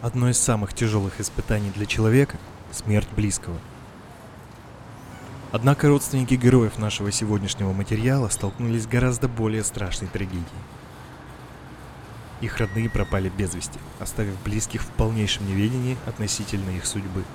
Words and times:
Одно 0.00 0.30
из 0.30 0.38
самых 0.38 0.74
тяжелых 0.74 1.20
испытаний 1.20 1.70
для 1.70 1.84
человека– 1.84 2.38
смерть 2.72 3.08
близкого. 3.16 3.56
Однако 5.50 5.88
родственники 5.88 6.34
героев 6.34 6.78
нашего 6.78 7.10
сегодняшнего 7.10 7.72
материала 7.72 8.28
столкнулись 8.28 8.84
с 8.84 8.86
гораздо 8.86 9.28
более 9.28 9.64
страшной 9.64 10.08
трагедией. 10.08 10.44
Их 12.40 12.58
родные 12.58 12.88
пропали 12.88 13.28
без 13.28 13.54
вести, 13.54 13.80
оставив 13.98 14.40
близких 14.44 14.82
в 14.82 14.86
полнейшем 14.86 15.48
неведении 15.48 15.96
относительно 16.06 16.70
их 16.70 16.86
судьбы– 16.86 17.24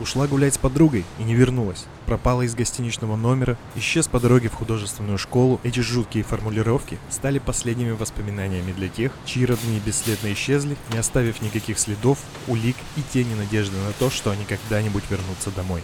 Ушла 0.00 0.26
гулять 0.26 0.54
с 0.54 0.58
подругой 0.58 1.04
и 1.18 1.24
не 1.24 1.34
вернулась. 1.34 1.84
Пропала 2.06 2.40
из 2.40 2.54
гостиничного 2.54 3.16
номера, 3.16 3.58
исчез 3.76 4.08
по 4.08 4.18
дороге 4.18 4.48
в 4.48 4.54
художественную 4.54 5.18
школу. 5.18 5.60
Эти 5.62 5.80
жуткие 5.80 6.24
формулировки 6.24 6.98
стали 7.10 7.38
последними 7.38 7.90
воспоминаниями 7.90 8.72
для 8.72 8.88
тех, 8.88 9.12
чьи 9.26 9.44
родные 9.44 9.78
бесследно 9.78 10.32
исчезли, 10.32 10.78
не 10.90 10.98
оставив 10.98 11.42
никаких 11.42 11.78
следов, 11.78 12.18
улик 12.48 12.76
и 12.96 13.02
тени 13.12 13.34
надежды 13.34 13.76
на 13.76 13.92
то, 13.92 14.08
что 14.08 14.30
они 14.30 14.46
когда-нибудь 14.46 15.04
вернутся 15.10 15.50
домой. 15.50 15.82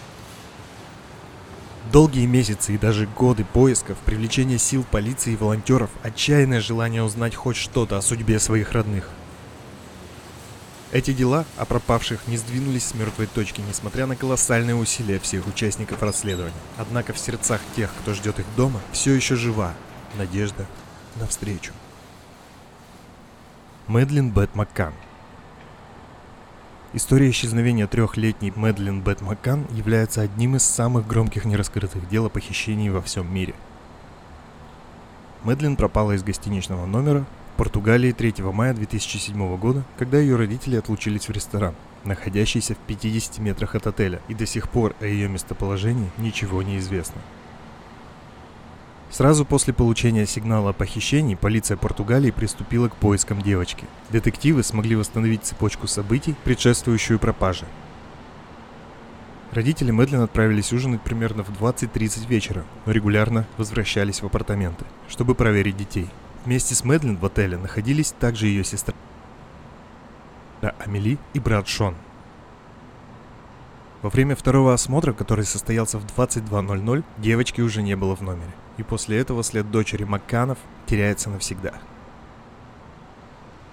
Долгие 1.93 2.25
месяцы 2.25 2.73
и 2.73 2.79
даже 2.79 3.05
годы 3.05 3.45
поисков, 3.45 3.99
привлечения 3.99 4.57
сил 4.57 4.83
полиции 4.89 5.33
и 5.33 5.37
волонтеров, 5.37 5.91
отчаянное 6.01 6.59
желание 6.59 7.03
узнать 7.03 7.35
хоть 7.35 7.55
что-то 7.55 7.97
о 7.97 8.01
судьбе 8.01 8.39
своих 8.39 8.71
родных– 8.71 9.09
эти 10.91 11.11
дела 11.13 11.45
о 11.57 11.65
пропавших 11.65 12.27
не 12.27 12.37
сдвинулись 12.37 12.85
с 12.85 12.93
мертвой 12.93 13.27
точки, 13.27 13.61
несмотря 13.61 14.05
на 14.05 14.15
колоссальные 14.15 14.75
усилия 14.75 15.19
всех 15.19 15.45
участников 15.47 16.01
расследования. 16.01 16.53
Однако 16.77 17.13
в 17.13 17.19
сердцах 17.19 17.61
тех, 17.75 17.91
кто 18.01 18.13
ждет 18.13 18.39
их 18.39 18.45
дома, 18.55 18.79
все 18.91 19.13
еще 19.13 19.35
жива 19.35 19.73
надежда 20.17 20.65
на 21.17 21.27
встречу. 21.27 21.73
Мэдлин 23.87 24.31
Бет 24.31 24.53
Маккан 24.55 24.93
История 26.93 27.29
исчезновения 27.29 27.85
трехлетней 27.85 28.53
Мэдлин 28.55 29.01
Бет 29.01 29.21
Маккан 29.21 29.67
является 29.71 30.21
одним 30.21 30.55
из 30.55 30.63
самых 30.63 31.05
громких 31.05 31.45
нераскрытых 31.45 32.07
дел 32.09 32.25
о 32.25 32.29
похищении 32.29 32.89
во 32.89 33.01
всем 33.01 33.33
мире. 33.33 33.55
Мэдлин 35.43 35.75
пропала 35.75 36.13
из 36.13 36.23
гостиничного 36.23 36.85
номера 36.85 37.25
Португалии 37.57 38.11
3 38.11 38.35
мая 38.53 38.71
2007 38.75 39.57
года, 39.57 39.83
когда 39.97 40.19
ее 40.19 40.35
родители 40.35 40.75
отлучились 40.75 41.27
в 41.27 41.31
ресторан, 41.31 41.73
находящийся 42.03 42.75
в 42.75 42.77
50 42.77 43.39
метрах 43.39 43.73
от 43.73 43.87
отеля, 43.87 44.21
и 44.27 44.35
до 44.35 44.45
сих 44.45 44.69
пор 44.69 44.95
о 44.99 45.07
ее 45.07 45.27
местоположении 45.27 46.11
ничего 46.19 46.61
не 46.61 46.77
известно. 46.77 47.19
Сразу 49.09 49.43
после 49.43 49.73
получения 49.73 50.27
сигнала 50.27 50.69
о 50.69 50.73
похищении 50.73 51.33
полиция 51.33 51.77
Португалии 51.77 52.29
приступила 52.29 52.89
к 52.89 52.95
поискам 52.95 53.41
девочки. 53.41 53.85
Детективы 54.11 54.61
смогли 54.61 54.95
восстановить 54.95 55.43
цепочку 55.43 55.87
событий, 55.87 56.35
предшествующую 56.43 57.17
пропаже. 57.17 57.65
Родители 59.51 59.89
Мэдлин 59.89 60.21
отправились 60.21 60.73
ужинать 60.73 61.01
примерно 61.01 61.43
в 61.43 61.49
20.30 61.49 62.27
вечера, 62.27 62.65
но 62.85 62.91
регулярно 62.91 63.47
возвращались 63.57 64.21
в 64.21 64.27
апартаменты, 64.27 64.85
чтобы 65.09 65.33
проверить 65.33 65.77
детей– 65.77 66.07
Вместе 66.47 66.75
с 66.75 66.85
Мэдлин 66.85 67.17
в 67.17 67.25
отеле 67.25 67.57
находились 67.57 68.13
также 68.17 68.47
ее 68.47 68.63
сестра 68.63 68.93
Амели 70.79 71.17
и 71.33 71.39
брат 71.41 71.67
Шон. 71.67 71.93
Во 74.01 74.09
время 74.09 74.33
второго 74.33 74.73
осмотра, 74.73 75.11
который 75.11 75.43
состоялся 75.43 75.99
в 75.99 76.05
22.00, 76.05 77.03
девочки 77.17 77.59
уже 77.59 77.81
не 77.81 77.97
было 77.97 78.15
в 78.15 78.21
номере, 78.21 78.53
и 78.77 78.83
после 78.83 79.19
этого 79.19 79.43
след 79.43 79.69
дочери 79.71 80.05
Макканов 80.05 80.57
теряется 80.85 81.29
навсегда– 81.29 81.73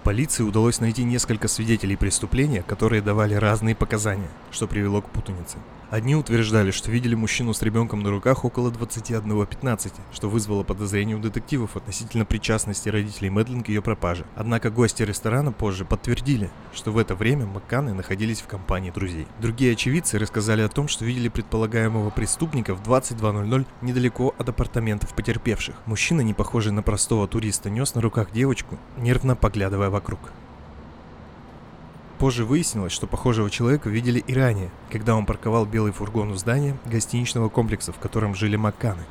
Полиции 0.04 0.42
удалось 0.42 0.80
найти 0.80 1.02
несколько 1.02 1.48
свидетелей 1.48 1.96
преступления, 1.96 2.62
которые 2.62 3.00
давали 3.00 3.32
разные 3.32 3.74
показания, 3.74 4.28
что 4.50 4.66
привело 4.66 5.00
к 5.00 5.08
путанице. 5.08 5.56
Одни 5.90 6.16
утверждали, 6.16 6.70
что 6.70 6.90
видели 6.90 7.14
мужчину 7.14 7.52
с 7.54 7.62
ребенком 7.62 8.02
на 8.02 8.10
руках 8.10 8.44
около 8.44 8.70
21.15, 8.70 9.92
что 10.12 10.28
вызвало 10.28 10.62
подозрение 10.62 11.16
у 11.16 11.20
детективов 11.20 11.76
относительно 11.76 12.24
причастности 12.24 12.88
родителей 12.88 13.30
Мэдлин 13.30 13.62
к 13.62 13.68
ее 13.68 13.82
пропаже. 13.82 14.24
Однако 14.34 14.70
гости 14.70 15.02
ресторана 15.02 15.52
позже 15.52 15.84
подтвердили, 15.84 16.50
что 16.72 16.90
в 16.90 16.98
это 16.98 17.14
время 17.14 17.46
Макканы 17.46 17.94
находились 17.94 18.40
в 18.40 18.46
компании 18.46 18.90
друзей. 18.90 19.26
Другие 19.40 19.72
очевидцы 19.72 20.18
рассказали 20.18 20.62
о 20.62 20.68
том, 20.68 20.88
что 20.88 21.04
видели 21.04 21.28
предполагаемого 21.28 22.10
преступника 22.10 22.74
в 22.74 22.82
22.00 22.82 23.66
недалеко 23.82 24.34
от 24.38 24.48
апартаментов 24.48 25.14
потерпевших. 25.14 25.74
Мужчина, 25.86 26.22
не 26.22 26.34
похожий 26.34 26.72
на 26.72 26.82
простого 26.82 27.28
туриста, 27.28 27.70
нес 27.70 27.94
на 27.94 28.00
руках 28.00 28.32
девочку, 28.32 28.78
нервно 28.96 29.36
поглядывая 29.36 29.90
вокруг. 29.90 30.20
Позже 32.18 32.44
выяснилось, 32.44 32.92
что 32.92 33.06
похожего 33.06 33.50
человека 33.50 33.88
видели 33.88 34.20
и 34.20 34.34
ранее, 34.34 34.70
когда 34.90 35.16
он 35.16 35.26
парковал 35.26 35.66
белый 35.66 35.92
фургон 35.92 36.30
у 36.30 36.34
здания 36.36 36.76
гостиничного 36.86 37.48
комплекса, 37.48 37.92
в 37.92 37.98
котором 37.98 38.34
жили 38.34 38.56
Макканы. 38.56 39.02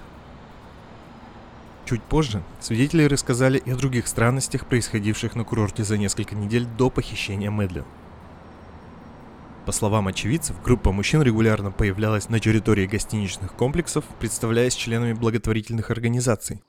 Чуть 1.85 2.01
позже 2.01 2.41
свидетели 2.61 3.03
рассказали 3.03 3.57
и 3.57 3.71
о 3.71 3.75
других 3.75 4.07
странностях, 4.07 4.65
происходивших 4.65 5.35
на 5.35 5.43
курорте 5.43 5.83
за 5.83 5.97
несколько 5.97 6.33
недель 6.33 6.65
до 6.65 6.89
похищения 6.89 7.51
Мэдлин. 7.51 7.83
По 9.65 9.71
словам 9.71 10.07
очевидцев, 10.07 10.61
группа 10.61 10.91
мужчин 10.91 11.21
регулярно 11.21 11.71
появлялась 11.71 12.29
на 12.29 12.39
территории 12.39 12.85
гостиничных 12.85 13.53
комплексов, 13.53 14.05
представляясь 14.19 14.75
членами 14.75 15.13
благотворительных 15.13 15.89
организаций, 15.91 16.61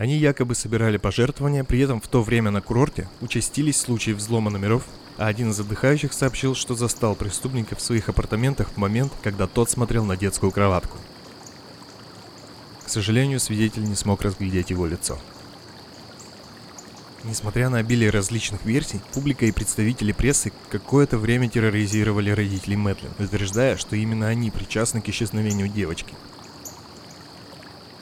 они 0.00 0.16
якобы 0.16 0.54
собирали 0.54 0.96
пожертвования, 0.96 1.62
при 1.62 1.80
этом 1.80 2.00
в 2.00 2.08
то 2.08 2.22
время 2.22 2.50
на 2.50 2.62
курорте 2.62 3.06
участились 3.20 3.78
случаи 3.78 4.12
взлома 4.12 4.50
номеров, 4.50 4.82
а 5.18 5.26
один 5.26 5.50
из 5.50 5.60
отдыхающих 5.60 6.14
сообщил, 6.14 6.54
что 6.54 6.74
застал 6.74 7.14
преступника 7.14 7.76
в 7.76 7.82
своих 7.82 8.08
апартаментах 8.08 8.70
в 8.70 8.78
момент, 8.78 9.12
когда 9.22 9.46
тот 9.46 9.68
смотрел 9.68 10.06
на 10.06 10.16
детскую 10.16 10.52
кроватку. 10.52 10.96
К 12.82 12.88
сожалению, 12.88 13.38
свидетель 13.40 13.84
не 13.84 13.94
смог 13.94 14.22
разглядеть 14.22 14.70
его 14.70 14.86
лицо. 14.86 15.18
Несмотря 17.24 17.68
на 17.68 17.76
обилие 17.76 18.08
различных 18.08 18.64
версий, 18.64 19.02
публика 19.12 19.44
и 19.44 19.52
представители 19.52 20.12
прессы 20.12 20.50
какое-то 20.70 21.18
время 21.18 21.50
терроризировали 21.50 22.30
родителей 22.30 22.76
Мэтлин, 22.76 23.10
утверждая, 23.18 23.76
что 23.76 23.96
именно 23.96 24.28
они 24.28 24.50
причастны 24.50 25.02
к 25.02 25.08
исчезновению 25.10 25.68
девочки– 25.68 26.14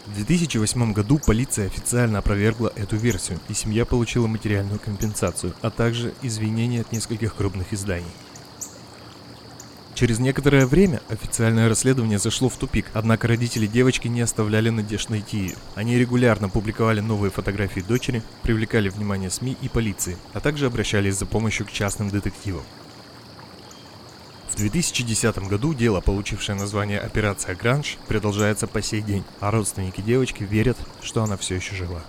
в 0.08 0.14
2008 0.14 0.92
году 0.94 1.20
полиция 1.24 1.66
официально 1.66 2.20
опровергла 2.20 2.72
эту 2.76 2.96
версию, 2.96 3.38
и 3.48 3.54
семья 3.54 3.84
получила 3.84 4.26
материальную 4.26 4.78
компенсацию, 4.78 5.54
а 5.60 5.70
также 5.70 6.14
извинения 6.22 6.80
от 6.80 6.92
нескольких 6.92 7.34
крупных 7.34 7.74
изданий. 7.74 8.06
Через 9.94 10.18
некоторое 10.18 10.64
время 10.64 11.02
официальное 11.08 11.68
расследование 11.68 12.18
зашло 12.18 12.48
в 12.48 12.56
тупик, 12.56 12.86
однако 12.94 13.28
родители 13.28 13.66
девочки 13.66 14.08
не 14.08 14.20
оставляли 14.20 14.70
надежд 14.70 15.10
найти 15.10 15.38
ее. 15.38 15.56
Они 15.74 15.98
регулярно 15.98 16.48
публиковали 16.48 17.00
новые 17.00 17.30
фотографии 17.30 17.80
дочери, 17.80 18.22
привлекали 18.42 18.88
внимание 18.88 19.28
СМИ 19.28 19.56
и 19.60 19.68
полиции, 19.68 20.16
а 20.32 20.40
также 20.40 20.66
обращались 20.66 21.16
за 21.16 21.26
помощью 21.26 21.66
к 21.66 21.72
частным 21.72 22.08
детективам. 22.10 22.62
В 24.58 24.60
2010 24.60 25.38
году 25.46 25.72
дело, 25.72 26.00
получившее 26.00 26.58
название 26.58 26.98
«Операция 26.98 27.54
Гранж», 27.54 27.96
продолжается 28.08 28.66
по 28.66 28.82
сей 28.82 29.02
день, 29.02 29.22
а 29.38 29.52
родственники 29.52 30.00
девочки 30.00 30.42
верят, 30.42 30.76
что 31.00 31.22
она 31.22 31.36
все 31.36 31.54
еще 31.54 31.76
жива. 31.76 32.02